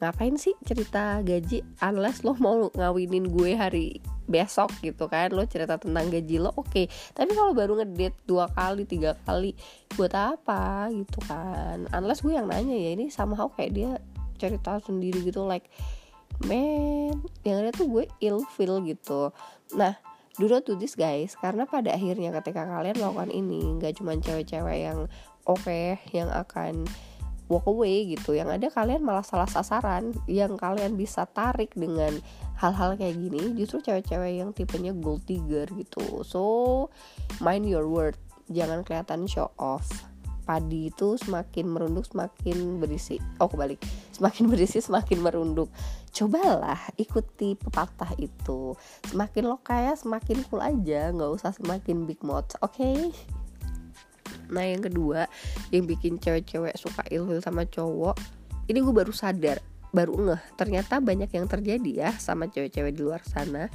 ngapain 0.00 0.40
sih 0.40 0.56
cerita 0.64 1.20
gaji 1.20 1.60
unless 1.84 2.24
lo 2.24 2.32
mau 2.40 2.72
ngawinin 2.72 3.32
gue 3.32 3.52
hari 3.56 4.00
besok 4.30 4.72
gitu 4.84 5.08
kan? 5.08 5.32
Lo 5.32 5.44
cerita 5.44 5.76
tentang 5.76 6.08
gaji 6.08 6.36
lo 6.40 6.52
oke. 6.54 6.70
Okay. 6.70 6.86
tapi 7.12 7.32
kalau 7.34 7.52
baru 7.52 7.80
ngedate 7.80 8.16
dua 8.24 8.48
kali 8.52 8.84
tiga 8.86 9.16
kali 9.24 9.56
buat 9.96 10.12
apa 10.14 10.88
gitu 10.92 11.20
kan? 11.24 11.88
Unless 11.92 12.22
gue 12.24 12.36
yang 12.36 12.48
nanya 12.48 12.76
ya 12.76 12.90
ini 12.96 13.12
sama 13.12 13.36
kayak 13.56 13.72
dia 13.72 13.90
cerita 14.40 14.80
sendiri 14.80 15.20
gitu 15.20 15.44
like 15.44 15.68
man 16.44 17.20
yang 17.44 17.64
ada 17.64 17.70
tuh 17.74 17.88
gue 17.88 18.04
ill 18.24 18.44
feel 18.56 18.80
gitu. 18.84 19.32
Nah 19.76 19.96
do 20.40 20.46
not 20.48 20.64
do 20.64 20.76
this 20.76 20.96
guys. 20.96 21.36
Karena 21.36 21.68
pada 21.68 21.92
akhirnya 21.92 22.32
ketika 22.40 22.64
kalian 22.64 22.96
melakukan 22.96 23.30
ini 23.32 23.76
nggak 23.80 24.00
cuma 24.00 24.16
cewek-cewek 24.16 24.78
yang 24.88 24.98
oke 25.44 25.60
okay, 25.60 26.00
yang 26.14 26.32
akan 26.32 26.88
walk 27.50 27.66
away 27.66 28.08
gitu. 28.08 28.32
Yang 28.32 28.56
ada 28.56 28.68
kalian 28.72 29.02
malah 29.04 29.26
salah 29.26 29.50
sasaran 29.50 30.14
yang 30.30 30.54
kalian 30.56 30.94
bisa 30.96 31.26
tarik 31.28 31.74
dengan 31.76 32.16
hal-hal 32.56 32.96
kayak 32.96 33.18
gini. 33.18 33.52
Justru 33.58 33.84
cewek-cewek 33.84 34.40
yang 34.40 34.50
tipenya 34.56 34.96
gold 34.96 35.26
digger 35.28 35.68
gitu. 35.76 36.24
So 36.24 36.42
mind 37.42 37.68
your 37.68 37.90
word. 37.90 38.16
Jangan 38.50 38.82
kelihatan 38.82 39.30
show 39.30 39.54
off 39.62 40.09
padi 40.50 40.90
itu 40.90 41.14
semakin 41.14 41.70
merunduk 41.70 42.10
semakin 42.10 42.82
berisi. 42.82 43.22
Oh 43.38 43.46
kebalik. 43.46 43.78
Semakin 44.10 44.50
berisi 44.50 44.82
semakin 44.82 45.22
merunduk. 45.22 45.70
Cobalah 46.10 46.90
ikuti 46.98 47.54
pepatah 47.54 48.18
itu. 48.18 48.74
Semakin 49.06 49.46
lo 49.46 49.62
kaya 49.62 49.94
semakin 49.94 50.42
cool 50.50 50.58
aja. 50.58 51.14
Nggak 51.14 51.30
usah 51.38 51.54
semakin 51.54 52.02
big 52.02 52.18
mouth 52.26 52.50
oke? 52.58 52.74
Okay? 52.74 53.14
nah 54.50 54.66
yang 54.66 54.82
kedua 54.82 55.30
yang 55.70 55.86
bikin 55.86 56.18
cewek-cewek 56.18 56.74
suka 56.74 57.06
ilfil 57.06 57.38
sama 57.38 57.62
cowok 57.70 58.18
ini 58.66 58.82
gue 58.82 58.94
baru 58.94 59.14
sadar 59.14 59.62
baru 59.94 60.14
ngeh. 60.18 60.42
Ternyata 60.58 60.98
banyak 60.98 61.30
yang 61.30 61.46
terjadi 61.46 61.90
ya 61.94 62.10
sama 62.18 62.50
cewek-cewek 62.50 62.98
di 62.98 63.02
luar 63.06 63.22
sana 63.22 63.70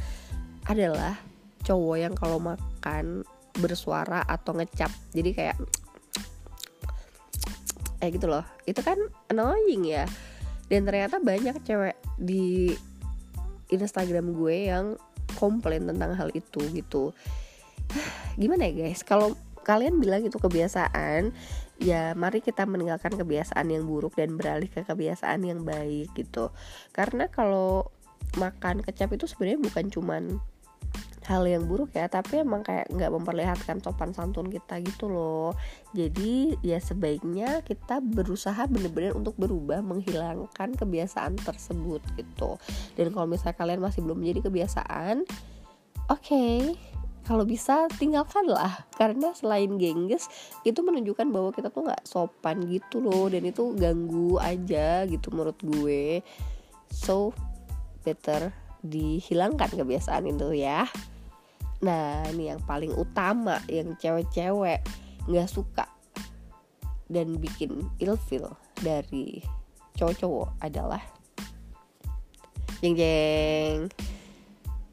adalah 0.68 1.16
cowok 1.64 1.96
yang 1.96 2.14
kalau 2.16 2.44
makan 2.44 3.24
bersuara 3.60 4.24
atau 4.28 4.56
ngecap. 4.56 4.92
Jadi 5.16 5.32
kayak 5.32 5.56
eh 8.06 8.14
gitu 8.14 8.30
loh. 8.30 8.46
Itu 8.70 8.86
kan 8.86 9.02
annoying 9.34 9.90
ya. 9.90 10.06
Dan 10.70 10.86
ternyata 10.86 11.18
banyak 11.18 11.58
cewek 11.66 11.98
di 12.22 12.74
Instagram 13.74 14.38
gue 14.38 14.70
yang 14.70 14.86
komplain 15.42 15.90
tentang 15.90 16.14
hal 16.14 16.30
itu 16.38 16.62
gitu. 16.70 17.18
Gimana 18.42 18.70
ya 18.70 18.86
guys? 18.86 19.02
Kalau 19.02 19.34
kalian 19.66 19.98
bilang 19.98 20.22
itu 20.22 20.38
kebiasaan 20.38 21.34
ya 21.82 22.16
mari 22.16 22.40
kita 22.40 22.64
meninggalkan 22.70 23.18
kebiasaan 23.18 23.68
yang 23.68 23.84
buruk 23.90 24.16
dan 24.16 24.38
beralih 24.38 24.70
ke 24.70 24.86
kebiasaan 24.86 25.42
yang 25.42 25.66
baik 25.66 26.14
gitu. 26.14 26.54
Karena 26.94 27.28
kalau 27.28 27.90
makan 28.38 28.86
kecap 28.86 29.12
itu 29.18 29.26
sebenarnya 29.26 29.60
bukan 29.60 29.86
cuman 29.90 30.24
hal 31.26 31.44
yang 31.50 31.66
buruk 31.66 31.90
ya 31.98 32.06
tapi 32.06 32.46
emang 32.46 32.62
kayak 32.62 32.86
nggak 32.94 33.10
memperlihatkan 33.10 33.82
sopan 33.82 34.14
santun 34.14 34.48
kita 34.48 34.78
gitu 34.86 35.10
loh. 35.10 35.58
Jadi 35.98 36.56
ya 36.62 36.78
sebaiknya 36.78 37.66
kita 37.66 38.00
berusaha 38.00 38.70
bener-bener 38.70 39.18
untuk 39.18 39.34
berubah 39.36 39.82
menghilangkan 39.82 40.78
kebiasaan 40.78 41.42
tersebut 41.42 42.02
gitu. 42.16 42.62
Dan 42.94 43.10
kalau 43.12 43.26
misalnya 43.26 43.58
kalian 43.58 43.82
masih 43.82 44.06
belum 44.06 44.22
menjadi 44.22 44.48
kebiasaan 44.48 45.26
oke. 46.08 46.22
Okay, 46.22 46.78
kalau 47.26 47.42
bisa 47.44 47.90
tinggalkanlah. 47.98 48.86
Karena 48.94 49.34
selain 49.34 49.82
gengges 49.82 50.30
itu 50.62 50.78
menunjukkan 50.86 51.26
bahwa 51.34 51.50
kita 51.50 51.74
tuh 51.74 51.90
nggak 51.90 52.06
sopan 52.06 52.70
gitu 52.70 53.02
loh. 53.02 53.28
Dan 53.34 53.50
itu 53.50 53.74
ganggu 53.74 54.38
aja 54.38 55.10
gitu 55.10 55.34
menurut 55.34 55.58
gue. 55.66 56.22
So 56.94 57.34
better 58.06 58.54
dihilangkan 58.86 59.74
kebiasaan 59.74 60.30
itu 60.30 60.62
ya 60.62 60.86
Nah 61.86 62.26
ini 62.34 62.50
yang 62.50 62.62
paling 62.66 62.90
utama 62.98 63.62
yang 63.70 63.94
cewek-cewek 64.02 64.82
nggak 65.30 65.50
suka 65.50 65.86
dan 67.06 67.38
bikin 67.38 67.86
ilfil 68.02 68.50
dari 68.82 69.46
cowok-cowok 69.94 70.50
adalah 70.66 71.02
jeng 72.82 72.98
jeng 72.98 73.80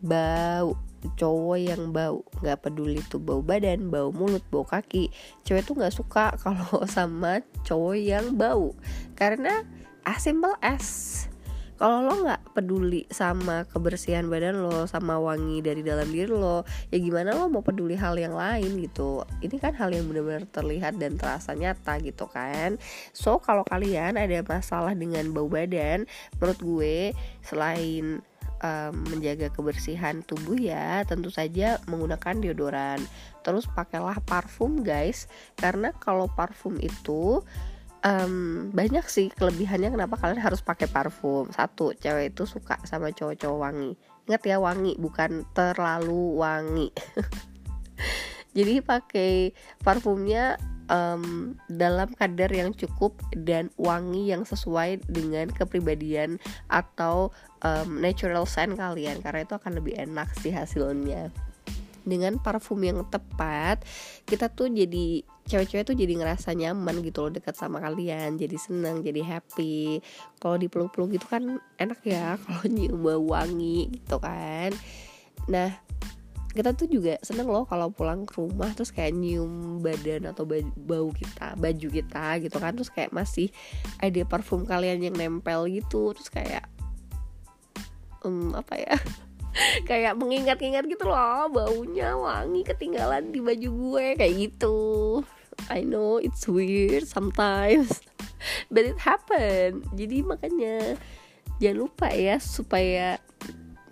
bau 0.04 0.76
cowok 1.18 1.58
yang 1.58 1.90
bau 1.90 2.22
nggak 2.44 2.62
peduli 2.62 3.02
tuh 3.10 3.18
bau 3.18 3.42
badan 3.42 3.90
bau 3.90 4.14
mulut 4.14 4.42
bau 4.54 4.62
kaki 4.62 5.10
cewek 5.42 5.66
tuh 5.66 5.74
nggak 5.74 5.94
suka 5.94 6.34
kalau 6.42 6.84
sama 6.86 7.42
cowok 7.66 7.96
yang 7.98 8.36
bau. 8.38 8.76
Karena 9.18 9.64
as 10.06 10.22
simple 10.22 10.54
as 10.62 11.26
kalau 11.82 11.98
lo 12.06 12.14
nggak 12.22 12.54
peduli 12.54 13.10
sama 13.10 13.66
kebersihan 13.66 14.30
badan 14.30 14.62
lo 14.62 14.86
sama 14.86 15.18
wangi 15.18 15.58
dari 15.66 15.82
dalam 15.82 16.06
diri 16.14 16.30
lo 16.30 16.62
ya 16.94 17.02
gimana 17.02 17.34
lo 17.34 17.50
mau 17.50 17.58
peduli 17.58 17.98
hal 17.98 18.14
yang 18.14 18.38
lain 18.38 18.78
gitu? 18.78 19.26
Ini 19.42 19.58
kan 19.58 19.74
hal 19.74 19.90
yang 19.90 20.06
benar-benar 20.06 20.46
terlihat 20.46 21.02
dan 21.02 21.18
terasa 21.18 21.58
nyata 21.58 21.98
gitu 21.98 22.30
kan? 22.30 22.78
So 23.10 23.42
kalau 23.42 23.66
kalian 23.66 24.14
ada 24.14 24.46
masalah 24.46 24.94
dengan 24.94 25.34
bau 25.34 25.50
badan 25.50 26.06
menurut 26.38 26.58
gue 26.62 26.96
selain 27.42 28.22
menjaga 29.10 29.50
kebersihan 29.50 30.22
tubuh 30.22 30.54
ya 30.54 31.02
tentu 31.02 31.34
saja 31.34 31.82
menggunakan 31.90 32.38
deodoran. 32.38 33.02
Terus 33.42 33.66
pakailah 33.66 34.22
parfum 34.22 34.86
guys. 34.86 35.26
Karena 35.58 35.90
kalau 35.98 36.30
parfum 36.30 36.78
itu 36.78 37.42
um, 38.02 38.68
banyak 38.74 39.06
sih 39.06 39.30
kelebihannya 39.32 39.94
kenapa 39.94 40.18
kalian 40.18 40.42
harus 40.42 40.60
pakai 40.60 40.90
parfum. 40.90 41.48
Satu 41.54 41.94
cewek 41.96 42.34
itu 42.34 42.44
suka 42.44 42.78
sama 42.86 43.14
cowok-cowok 43.14 43.58
wangi. 43.58 43.92
Ingat 44.28 44.42
ya 44.46 44.56
wangi 44.58 44.94
bukan 44.98 45.46
terlalu 45.54 46.38
wangi. 46.38 46.88
Jadi 48.56 48.84
pakai 48.84 49.56
parfumnya 49.80 50.60
um, 50.92 51.56
dalam 51.72 52.12
kadar 52.12 52.52
yang 52.52 52.76
cukup 52.76 53.16
dan 53.32 53.72
wangi 53.80 54.28
yang 54.28 54.44
sesuai 54.44 55.08
dengan 55.08 55.48
kepribadian 55.48 56.36
atau 56.68 57.32
um, 57.64 57.98
natural 58.02 58.44
scent 58.44 58.76
kalian. 58.76 59.24
Karena 59.24 59.48
itu 59.48 59.56
akan 59.56 59.72
lebih 59.80 59.96
enak 59.96 60.28
sih 60.38 60.52
hasilnya 60.52 61.32
dengan 62.02 62.38
parfum 62.38 62.78
yang 62.82 63.02
tepat 63.06 63.82
kita 64.26 64.50
tuh 64.50 64.70
jadi 64.70 65.22
cewek-cewek 65.46 65.84
tuh 65.86 65.96
jadi 65.98 66.14
ngerasa 66.22 66.54
nyaman 66.54 67.02
gitu 67.02 67.26
loh 67.26 67.32
dekat 67.34 67.58
sama 67.58 67.82
kalian 67.82 68.38
jadi 68.38 68.56
senang 68.58 69.02
jadi 69.02 69.22
happy. 69.22 70.00
Kalau 70.38 70.56
dipeluk-peluk 70.58 71.18
gitu 71.18 71.26
kan 71.26 71.58
enak 71.78 72.00
ya 72.06 72.36
kalau 72.42 72.64
nyium 72.70 73.02
bau 73.02 73.22
wangi 73.22 73.90
gitu 73.90 74.16
kan. 74.22 74.70
Nah 75.50 75.70
kita 76.52 76.76
tuh 76.76 76.84
juga 76.84 77.16
seneng 77.24 77.48
loh 77.48 77.64
kalau 77.64 77.88
pulang 77.88 78.28
ke 78.28 78.36
rumah 78.36 78.68
terus 78.76 78.92
kayak 78.92 79.16
nyium 79.16 79.80
badan 79.80 80.28
atau 80.28 80.44
bau 80.76 81.08
kita 81.10 81.56
baju 81.58 81.88
kita 81.90 82.26
gitu 82.44 82.56
kan. 82.62 82.72
Terus 82.78 82.90
kayak 82.92 83.10
masih 83.10 83.50
ada 83.98 84.22
parfum 84.28 84.62
kalian 84.62 85.10
yang 85.10 85.16
nempel 85.16 85.66
gitu 85.66 86.14
terus 86.14 86.30
kayak 86.30 86.68
um, 88.22 88.54
apa 88.54 88.74
ya 88.78 88.94
kayak 89.88 90.16
mengingat-ingat 90.16 90.84
gitu 90.88 91.04
loh 91.08 91.48
baunya 91.52 92.16
wangi 92.16 92.64
ketinggalan 92.64 93.32
di 93.32 93.40
baju 93.40 93.68
gue 93.68 94.06
kayak 94.16 94.34
gitu. 94.36 94.80
I 95.68 95.84
know 95.84 96.18
it's 96.18 96.48
weird 96.48 97.06
sometimes. 97.06 98.00
But 98.72 98.88
it 98.88 98.98
happen 98.98 99.86
jadi 99.94 100.26
makanya 100.26 100.98
jangan 101.62 101.78
lupa 101.78 102.10
ya 102.10 102.42
supaya 102.42 103.22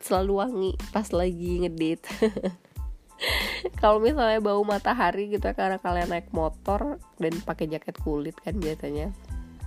selalu 0.00 0.32
wangi 0.32 0.72
pas 0.90 1.06
lagi 1.12 1.62
ngedate. 1.62 2.08
Kalau 3.84 4.00
misalnya 4.00 4.40
bau 4.40 4.64
matahari 4.64 5.28
gitu 5.28 5.44
ya, 5.44 5.52
karena 5.52 5.76
kalian 5.76 6.08
naik 6.08 6.32
motor 6.32 6.96
dan 7.20 7.36
pakai 7.44 7.68
jaket 7.68 8.00
kulit 8.00 8.32
kan 8.40 8.56
biasanya. 8.56 9.12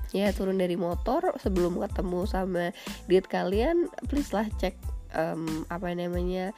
Ya 0.09 0.33
turun 0.33 0.57
dari 0.57 0.73
motor 0.73 1.37
sebelum 1.37 1.77
ketemu 1.77 2.25
sama 2.25 2.73
date 3.05 3.29
kalian 3.29 3.89
please 4.09 4.33
lah 4.33 4.49
cek 4.57 4.92
um, 5.13 5.65
apa 5.69 5.93
namanya 5.93 6.51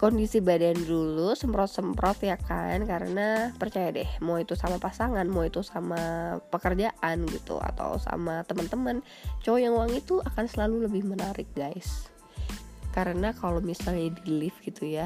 kondisi 0.00 0.40
badan 0.40 0.80
dulu 0.80 1.36
semprot-semprot 1.36 2.24
ya 2.24 2.40
kan 2.40 2.88
karena 2.88 3.52
percaya 3.60 3.92
deh 3.92 4.08
mau 4.24 4.40
itu 4.40 4.56
sama 4.56 4.80
pasangan 4.80 5.28
mau 5.28 5.44
itu 5.44 5.60
sama 5.60 6.00
pekerjaan 6.48 7.28
gitu 7.28 7.60
atau 7.60 8.00
sama 8.00 8.40
teman-teman 8.48 9.04
cowok 9.44 9.60
yang 9.60 9.76
wangi 9.76 10.00
itu 10.00 10.16
akan 10.24 10.48
selalu 10.48 10.88
lebih 10.88 11.04
menarik 11.04 11.44
guys. 11.52 12.08
Karena 12.96 13.36
kalau 13.36 13.60
misalnya 13.60 14.08
di 14.24 14.40
lift 14.40 14.64
gitu 14.64 14.88
ya 14.88 15.04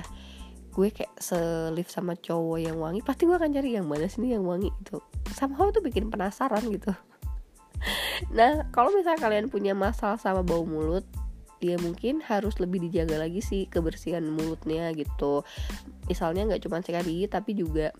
gue 0.75 0.91
kayak 0.95 1.11
selif 1.19 1.91
sama 1.91 2.15
cowok 2.15 2.59
yang 2.63 2.79
wangi 2.79 3.03
pasti 3.03 3.27
gue 3.27 3.35
akan 3.35 3.51
cari 3.51 3.75
yang 3.75 3.91
mana 3.91 4.07
sih 4.07 4.23
yang 4.23 4.47
wangi 4.47 4.71
gitu. 4.79 5.03
Somehow 5.35 5.75
itu 5.75 5.83
bikin 5.83 6.07
penasaran 6.07 6.63
gitu. 6.71 6.95
Nah 8.31 8.71
kalau 8.71 8.95
misalnya 8.95 9.21
kalian 9.21 9.51
punya 9.51 9.75
masalah 9.75 10.17
sama 10.17 10.41
bau 10.41 10.63
mulut 10.63 11.03
ya 11.65 11.79
mungkin 11.81 12.21
harus 12.21 12.61
lebih 12.61 12.85
dijaga 12.85 13.17
lagi 13.17 13.41
sih 13.41 13.65
kebersihan 13.71 14.25
mulutnya 14.29 14.93
gitu. 14.93 15.47
Misalnya 16.11 16.45
nggak 16.45 16.63
cuma 16.69 16.85
sikat 16.85 17.09
gigi 17.09 17.27
tapi 17.31 17.57
juga 17.57 17.97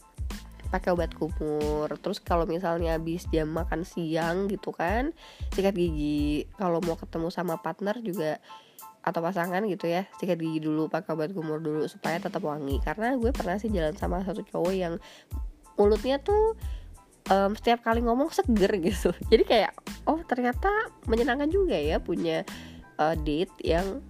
pakai 0.69 0.93
obat 0.93 1.15
kumur. 1.17 1.89
Terus 2.03 2.19
kalau 2.21 2.45
misalnya 2.45 2.99
habis 2.99 3.25
jam 3.33 3.49
makan 3.49 3.87
siang 3.87 4.51
gitu 4.53 4.75
kan 4.75 5.15
sikat 5.55 5.73
gigi. 5.73 6.51
Kalau 6.59 6.83
mau 6.85 6.99
ketemu 6.99 7.29
sama 7.33 7.59
partner 7.63 7.99
juga 8.05 8.43
atau 9.05 9.21
pasangan 9.21 9.61
gitu 9.69 9.85
ya 9.85 10.09
sikat 10.17 10.41
gigi 10.41 10.65
dulu 10.65 10.89
pakai 10.89 11.13
obat 11.13 11.37
kumur 11.37 11.61
dulu 11.61 11.87
supaya 11.89 12.21
tetap 12.21 12.45
wangi. 12.45 12.83
Karena 12.85 13.17
gue 13.17 13.31
pernah 13.31 13.57
sih 13.57 13.73
jalan 13.73 13.95
sama 13.97 14.21
satu 14.27 14.43
cowok 14.45 14.75
yang 14.75 14.97
mulutnya 15.75 16.23
tuh 16.23 16.55
um, 17.31 17.53
setiap 17.57 17.85
kali 17.85 18.05
ngomong 18.05 18.33
seger 18.33 18.73
gitu. 18.81 19.11
Jadi 19.33 19.45
kayak 19.47 19.73
oh 20.09 20.21
ternyata 20.27 20.69
menyenangkan 21.09 21.49
juga 21.49 21.77
ya 21.77 22.01
punya 22.01 22.43
uh, 22.99 23.17
date 23.19 23.53
yang 23.63 24.03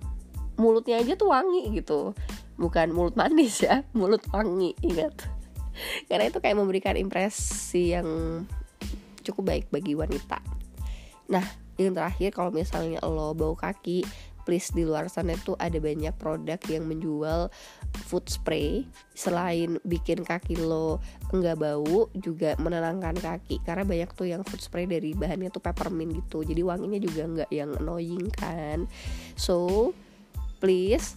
mulutnya 0.60 1.00
aja 1.02 1.14
tuh 1.18 1.30
wangi 1.30 1.70
gitu. 1.74 2.14
Bukan 2.54 2.94
mulut 2.94 3.18
manis 3.18 3.62
ya 3.62 3.82
mulut 3.98 4.22
wangi 4.30 4.74
ingat. 4.84 5.26
Karena 6.06 6.30
itu 6.30 6.38
kayak 6.38 6.58
memberikan 6.58 6.94
impresi 6.94 7.94
yang 7.96 8.06
cukup 9.26 9.42
baik 9.50 9.66
bagi 9.74 9.98
wanita. 9.98 10.38
Nah 11.32 11.44
yang 11.74 11.90
terakhir 11.90 12.30
kalau 12.30 12.54
misalnya 12.54 13.02
lo 13.02 13.34
bau 13.34 13.58
kaki 13.58 14.06
please 14.44 14.70
di 14.70 14.84
luar 14.84 15.08
sana 15.08 15.34
itu 15.34 15.56
ada 15.56 15.76
banyak 15.80 16.14
produk 16.20 16.60
yang 16.70 16.84
menjual 16.86 17.48
food 18.06 18.28
spray. 18.28 18.84
Selain 19.16 19.80
bikin 19.82 20.22
kaki 20.22 20.60
lo 20.60 21.00
enggak 21.32 21.58
bau 21.58 22.12
juga 22.14 22.54
menenangkan 22.60 23.16
kaki. 23.18 23.64
Karena 23.64 23.82
banyak 23.82 24.10
tuh 24.14 24.28
yang 24.28 24.44
food 24.46 24.60
spray 24.60 24.84
dari 24.84 25.16
bahannya 25.16 25.48
tuh 25.50 25.64
peppermint 25.64 26.14
gitu. 26.14 26.44
Jadi 26.44 26.60
wanginya 26.60 27.00
juga 27.00 27.22
enggak 27.24 27.50
yang 27.50 27.72
annoying 27.80 28.28
kan. 28.30 28.86
So 29.34 29.90
please 30.62 31.16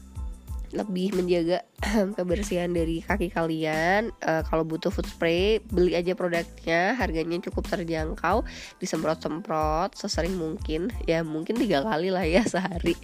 lebih 0.75 1.15
menjaga 1.15 1.63
kebersihan 2.17 2.71
dari 2.71 2.99
kaki 3.03 3.31
kalian. 3.31 4.11
Uh, 4.19 4.43
kalau 4.47 4.67
butuh 4.67 4.91
food 4.91 5.07
spray 5.07 5.63
beli 5.71 5.95
aja 5.95 6.17
produknya. 6.17 6.95
Harganya 6.97 7.39
cukup 7.43 7.67
terjangkau. 7.69 8.43
Disemprot-semprot 8.81 9.95
sesering 9.95 10.35
mungkin. 10.35 10.91
Ya 11.07 11.23
mungkin 11.23 11.55
tiga 11.55 11.85
kali 11.85 12.11
lah 12.11 12.25
ya 12.27 12.43
sehari. 12.53 12.97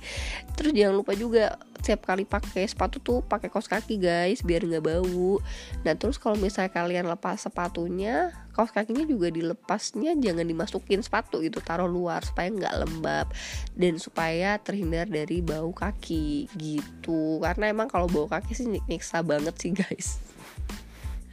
Terus 0.59 0.71
jangan 0.75 0.95
lupa 0.99 1.13
juga 1.15 1.55
setiap 1.83 2.07
kali 2.07 2.23
pakai 2.23 2.63
sepatu 2.63 3.03
tuh 3.03 3.19
pakai 3.27 3.51
kaos 3.51 3.67
kaki 3.67 3.99
guys 3.99 4.39
biar 4.43 4.63
nggak 4.63 4.83
bau. 4.87 5.43
Nah 5.83 5.93
terus 5.99 6.15
kalau 6.15 6.39
misalnya 6.39 6.71
kalian 6.71 7.11
lepas 7.11 7.43
sepatunya 7.43 8.31
kaos 8.53 8.69
kakinya 8.69 9.03
juga 9.03 9.33
dilepasnya 9.33 10.13
jangan 10.21 10.45
dimasukin 10.45 11.01
sepatu 11.01 11.41
gitu 11.41 11.59
taruh 11.59 11.89
luar 11.89 12.21
supaya 12.21 12.53
nggak 12.53 12.75
lembab 12.85 13.27
dan 13.73 13.97
supaya 13.97 14.61
terhindar 14.61 15.09
dari 15.09 15.41
bau 15.41 15.73
kaki 15.73 16.47
gitu 16.55 17.41
karena 17.41 17.73
emang 17.73 17.89
kalau 17.89 18.05
bau 18.05 18.29
kaki 18.29 18.53
sih 18.53 18.69
nyiksa 18.69 19.25
banget 19.25 19.57
sih 19.57 19.73
guys 19.73 20.21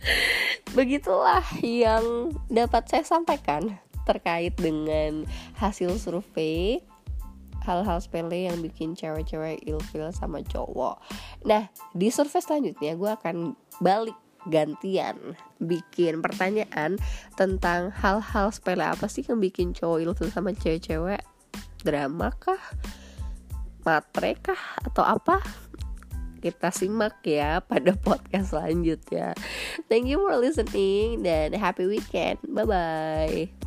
begitulah 0.76 1.44
yang 1.61 2.33
dapat 2.48 2.88
saya 2.88 3.04
sampaikan 3.04 3.76
terkait 4.09 4.56
dengan 4.56 5.28
hasil 5.61 6.00
survei 6.00 6.80
hal-hal 7.61 8.00
sepele 8.00 8.48
yang 8.48 8.59
bikin 8.64 8.96
cewek-cewek 8.96 9.61
ilfil 9.68 10.09
sama 10.16 10.40
cowok. 10.40 10.96
Nah, 11.44 11.68
di 11.92 12.09
survei 12.09 12.40
selanjutnya 12.40 12.96
gue 12.96 13.11
akan 13.12 13.37
balik 13.85 14.16
gantian 14.48 15.37
bikin 15.61 16.24
pertanyaan 16.24 16.96
tentang 17.37 17.92
hal-hal 17.92 18.48
sepele 18.55 18.87
apa 18.87 19.11
sih 19.11 19.26
yang 19.26 19.42
bikin 19.42 19.76
cowok 19.76 20.00
ilfil 20.00 20.31
sama 20.33 20.57
cewek-cewek? 20.57 21.20
Drama 21.85 22.33
kah? 22.37 22.61
Matre 23.85 24.37
kah? 24.40 24.62
Atau 24.85 25.05
apa? 25.05 25.40
Kita 26.40 26.72
simak 26.72 27.20
ya 27.20 27.61
pada 27.61 27.92
podcast 28.00 28.57
selanjutnya. 28.57 29.37
Thank 29.92 30.09
you 30.09 30.24
for 30.24 30.33
listening 30.40 31.20
dan 31.20 31.53
happy 31.53 31.85
weekend. 31.85 32.40
Bye 32.48 32.64
bye 32.64 33.60